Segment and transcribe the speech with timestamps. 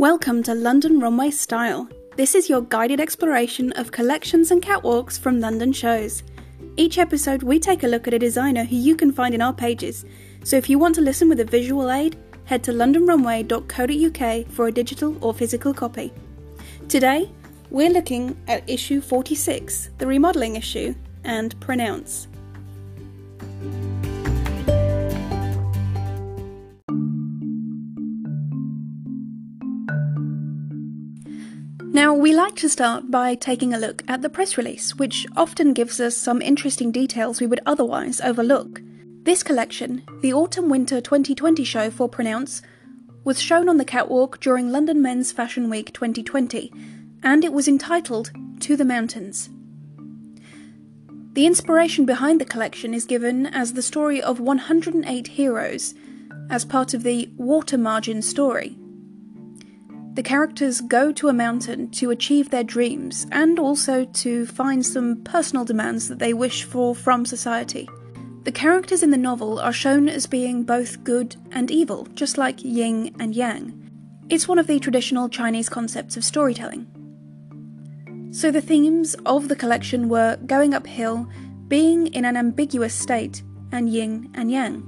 [0.00, 1.86] Welcome to London Runway Style.
[2.16, 6.22] This is your guided exploration of collections and catwalks from London shows.
[6.78, 9.52] Each episode, we take a look at a designer who you can find in our
[9.52, 10.06] pages.
[10.42, 14.72] So if you want to listen with a visual aid, head to londonrunway.co.uk for a
[14.72, 16.14] digital or physical copy.
[16.88, 17.30] Today,
[17.68, 20.94] we're looking at issue 46, the remodelling issue,
[21.24, 22.26] and pronounce.
[32.02, 35.74] Now, we like to start by taking a look at the press release, which often
[35.74, 38.80] gives us some interesting details we would otherwise overlook.
[39.24, 42.62] This collection, the Autumn Winter 2020 show for Pronounce,
[43.22, 46.72] was shown on the catwalk during London Men's Fashion Week 2020,
[47.22, 49.50] and it was entitled To the Mountains.
[51.34, 55.92] The inspiration behind the collection is given as the story of 108 heroes,
[56.48, 58.78] as part of the Water Margin story,
[60.14, 65.22] the characters go to a mountain to achieve their dreams and also to find some
[65.22, 67.88] personal demands that they wish for from society.
[68.42, 72.64] The characters in the novel are shown as being both good and evil, just like
[72.64, 73.76] yin and yang.
[74.28, 76.86] It's one of the traditional Chinese concepts of storytelling.
[78.32, 81.28] So the themes of the collection were going uphill,
[81.68, 84.86] being in an ambiguous state, and yin and yang.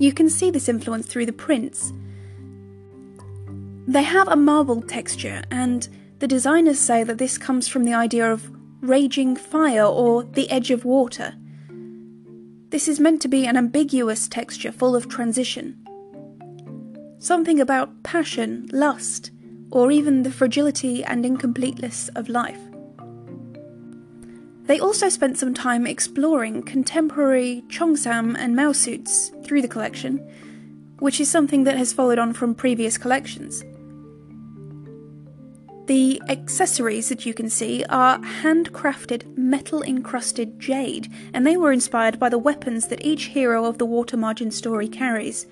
[0.00, 1.92] You can see this influence through the prints
[3.86, 8.30] they have a marbled texture, and the designers say that this comes from the idea
[8.30, 11.34] of raging fire or the edge of water.
[12.70, 15.78] This is meant to be an ambiguous texture full of transition.
[17.18, 19.30] Something about passion, lust,
[19.70, 22.60] or even the fragility and incompleteness of life.
[24.64, 30.18] They also spent some time exploring contemporary Cheongsam and Mao suits through the collection,
[31.00, 33.62] which is something that has followed on from previous collections.
[35.86, 42.18] The accessories that you can see are handcrafted metal encrusted jade, and they were inspired
[42.18, 45.46] by the weapons that each hero of the Water Margin story carries.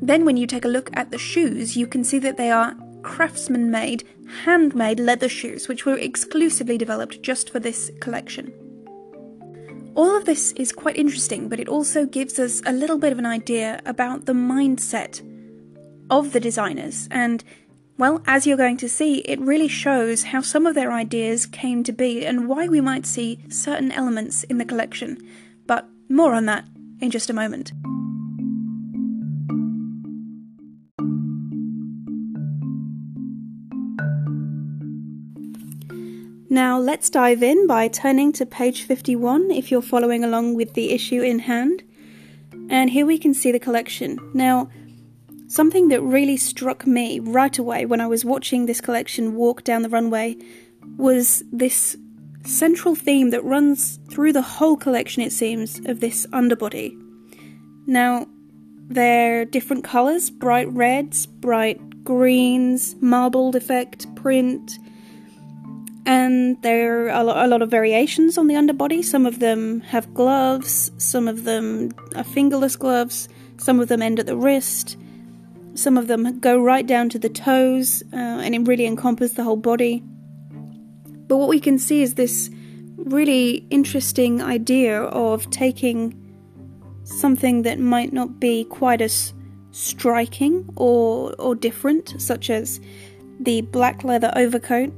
[0.00, 2.74] Then, when you take a look at the shoes, you can see that they are
[3.02, 4.02] craftsman made,
[4.44, 8.52] handmade leather shoes, which were exclusively developed just for this collection.
[9.94, 13.18] All of this is quite interesting, but it also gives us a little bit of
[13.18, 15.20] an idea about the mindset
[16.10, 17.44] of the designers and
[17.98, 21.84] well, as you're going to see, it really shows how some of their ideas came
[21.84, 25.18] to be and why we might see certain elements in the collection.
[25.66, 26.66] But more on that
[27.00, 27.72] in just a moment.
[36.52, 40.92] Now let's dive in by turning to page 51 if you're following along with the
[40.92, 41.82] issue in hand.
[42.68, 44.18] And here we can see the collection.
[44.34, 44.68] Now,
[45.52, 49.82] Something that really struck me right away when I was watching this collection walk down
[49.82, 50.34] the runway
[50.96, 51.94] was this
[52.42, 56.96] central theme that runs through the whole collection, it seems, of this underbody.
[57.86, 58.28] Now,
[58.88, 64.78] they're different colours bright reds, bright greens, marbled effect, print,
[66.06, 69.02] and there are a lot of variations on the underbody.
[69.02, 74.18] Some of them have gloves, some of them are fingerless gloves, some of them end
[74.18, 74.96] at the wrist.
[75.74, 79.44] Some of them go right down to the toes uh, and it really encompasses the
[79.44, 80.02] whole body.
[81.26, 82.50] But what we can see is this
[82.96, 86.18] really interesting idea of taking
[87.04, 89.32] something that might not be quite as
[89.70, 92.80] striking or or different, such as
[93.40, 94.92] the black leather overcoat,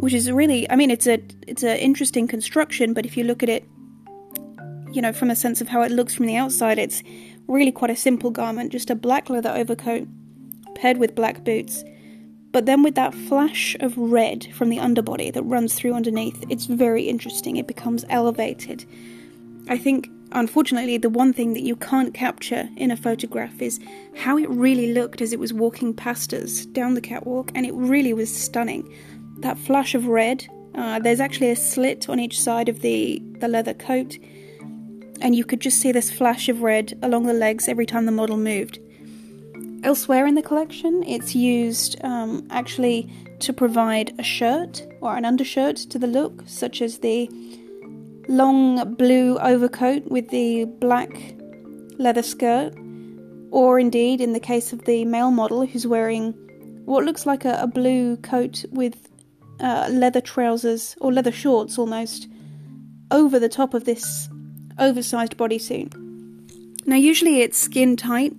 [0.00, 3.44] which is really I mean it's a it's an interesting construction, but if you look
[3.44, 3.64] at it,
[4.90, 7.02] you know, from a sense of how it looks from the outside, it's
[7.46, 10.08] really quite a simple garment, just a black leather overcoat
[10.76, 11.84] paired with black boots.
[12.52, 16.66] But then with that flash of red from the underbody that runs through underneath, it's
[16.66, 17.56] very interesting.
[17.56, 18.86] It becomes elevated.
[19.68, 23.80] I think, unfortunately, the one thing that you can't capture in a photograph is
[24.14, 27.74] how it really looked as it was walking past us down the catwalk, and it
[27.74, 28.90] really was stunning.
[29.40, 33.48] That flash of red, uh, there's actually a slit on each side of the, the
[33.48, 34.16] leather coat,
[35.20, 38.12] and you could just see this flash of red along the legs every time the
[38.12, 38.78] model moved.
[39.86, 45.76] Elsewhere in the collection, it's used um, actually to provide a shirt or an undershirt
[45.76, 47.30] to the look, such as the
[48.26, 51.36] long blue overcoat with the black
[51.98, 52.74] leather skirt,
[53.52, 56.32] or indeed, in the case of the male model who's wearing
[56.84, 59.08] what looks like a, a blue coat with
[59.60, 62.26] uh, leather trousers or leather shorts almost
[63.12, 64.28] over the top of this
[64.80, 65.94] oversized bodysuit.
[66.86, 68.32] Now, usually it's skin tight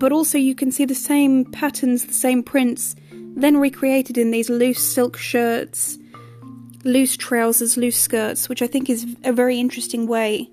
[0.00, 4.48] but also you can see the same patterns, the same prints, then recreated in these
[4.48, 5.98] loose silk shirts,
[6.84, 10.50] loose trousers, loose skirts, which I think is a very interesting way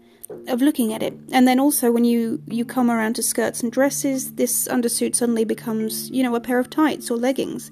[0.50, 1.14] of looking at it.
[1.32, 5.46] And then also when you you come around to skirts and dresses, this undersuit suddenly
[5.46, 7.72] becomes, you know, a pair of tights or leggings.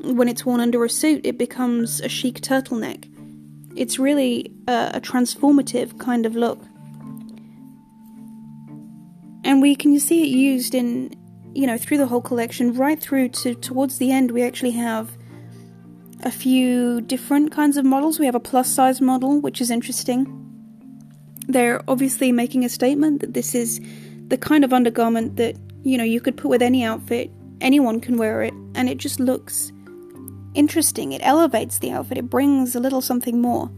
[0.00, 3.06] When it's worn under a suit, it becomes a chic turtleneck.
[3.76, 6.58] It's really a, a transformative kind of look.
[9.50, 11.12] And we can see it used in,
[11.56, 14.30] you know, through the whole collection, right through to towards the end.
[14.30, 15.10] We actually have
[16.22, 18.20] a few different kinds of models.
[18.20, 20.24] We have a plus size model, which is interesting.
[21.48, 23.80] They're obviously making a statement that this is
[24.28, 28.18] the kind of undergarment that, you know, you could put with any outfit, anyone can
[28.18, 29.72] wear it, and it just looks
[30.54, 31.10] interesting.
[31.10, 33.68] It elevates the outfit, it brings a little something more.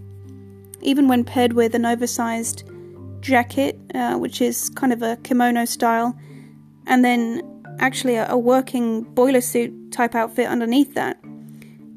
[0.82, 2.62] Even when paired with an oversized
[3.22, 6.14] jacket, uh, which is kind of a kimono style,
[6.86, 7.40] and then
[7.78, 11.18] actually a, a working boiler suit type outfit underneath that.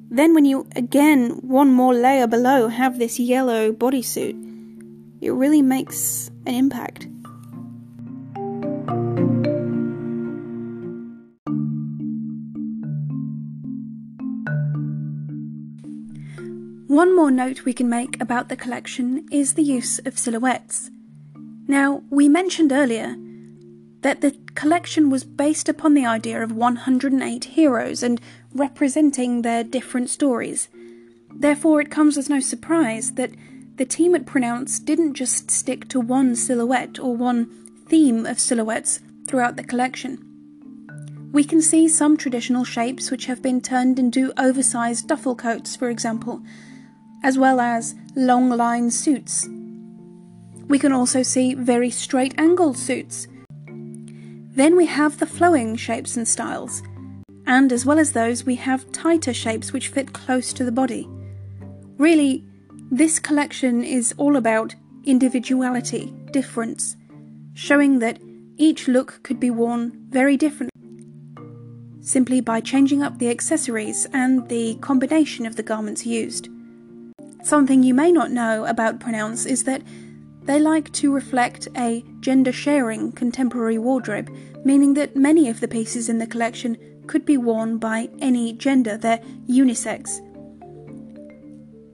[0.09, 4.35] Then, when you again, one more layer below, have this yellow bodysuit,
[5.19, 7.07] it really makes an impact.
[16.87, 20.91] One more note we can make about the collection is the use of silhouettes.
[21.67, 23.15] Now, we mentioned earlier
[24.01, 28.21] that the collection was based upon the idea of 108 heroes and
[28.53, 30.69] representing their different stories.
[31.33, 33.31] Therefore, it comes as no surprise that
[33.77, 37.47] the team at Pronounce didn't just stick to one silhouette or one
[37.87, 40.21] theme of silhouettes throughout the collection.
[41.33, 45.89] We can see some traditional shapes which have been turned into oversized duffel coats, for
[45.89, 46.41] example,
[47.23, 49.49] as well as long line suits.
[50.67, 53.27] We can also see very straight angled suits.
[53.67, 56.81] Then we have the flowing shapes and styles,
[57.45, 61.07] and as well as those, we have tighter shapes which fit close to the body.
[61.97, 62.43] Really,
[62.91, 66.95] this collection is all about individuality, difference,
[67.53, 68.19] showing that
[68.57, 70.71] each look could be worn very differently
[72.05, 76.47] simply by changing up the accessories and the combination of the garments used.
[77.43, 79.81] Something you may not know about Pronounce is that
[80.45, 84.29] they like to reflect a gender sharing contemporary wardrobe,
[84.63, 86.77] meaning that many of the pieces in the collection
[87.07, 90.21] could be worn by any gender, they're unisex.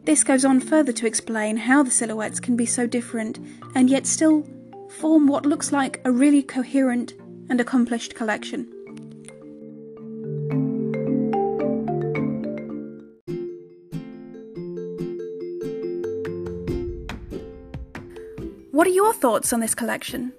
[0.05, 3.39] This goes on further to explain how the silhouettes can be so different
[3.75, 4.47] and yet still
[4.89, 7.13] form what looks like a really coherent
[7.49, 8.71] and accomplished collection.
[18.81, 20.33] What are your thoughts on this collection?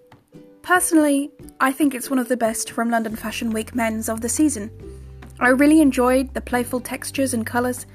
[0.63, 1.31] Personally,
[1.61, 4.69] I think it's one of the best from London Fashion Week men's of the season.
[5.39, 7.87] I really enjoyed the playful textures and colours,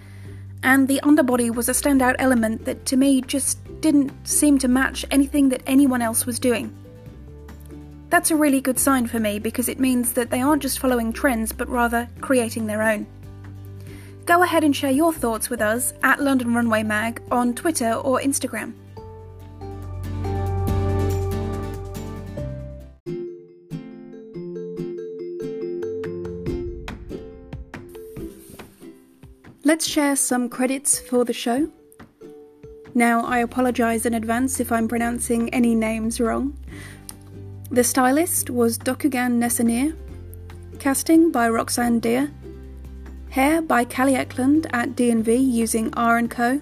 [0.64, 5.04] and the underbody was a standout element that to me just didn't seem to match
[5.12, 6.74] anything that anyone else was doing.
[8.10, 11.12] That's a really good sign for me because it means that they aren't just following
[11.12, 13.06] trends but rather creating their own.
[14.26, 18.22] Go ahead and share your thoughts with us at London Runway Mag on Twitter or
[18.22, 18.76] Instagram.
[29.68, 31.70] Let's share some credits for the show.
[32.96, 36.58] Now, I apologise in advance if I'm pronouncing any names wrong.
[37.70, 39.94] The stylist was Dogukan Nesanir,
[40.80, 42.32] casting by Roxanne Deer,
[43.30, 46.62] hair by Callie Eklund at D&V using R & Co,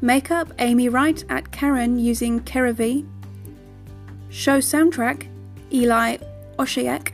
[0.00, 3.06] makeup Amy Wright at Karen using KeraV,
[4.28, 5.28] show soundtrack
[5.72, 6.16] Eli
[6.58, 7.12] Oshayek,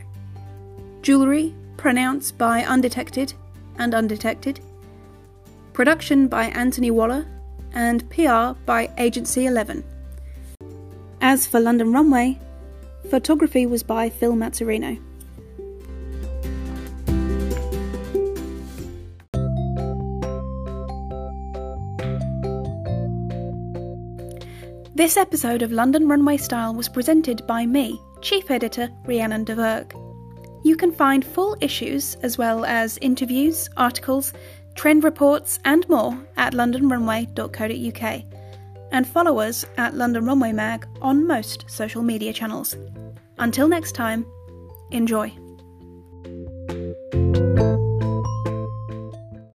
[1.03, 3.35] jewellery pronounced by Undetected
[3.77, 4.61] and Undetected,
[5.75, 7.25] Production by Anthony Waller,
[7.73, 9.83] and PR by Agency 11.
[11.19, 12.39] As for London Runway,
[13.09, 14.97] photography was by Phil Mazzarino.
[24.95, 29.91] This episode of London Runway Style was presented by me, Chief Editor Rhiannon de Verg.
[30.63, 34.31] You can find full issues as well as interviews, articles,
[34.75, 38.23] trend reports, and more at londonrunway.co.uk.
[38.91, 42.77] And follow us at London Runway Mag on most social media channels.
[43.37, 44.25] Until next time,
[44.91, 45.33] enjoy.